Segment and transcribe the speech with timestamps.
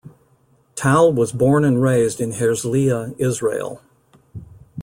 [0.73, 3.83] Tal was born and raised in Herzliya, Israel.